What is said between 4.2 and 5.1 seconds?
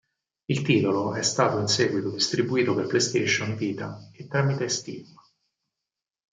tramite Steam.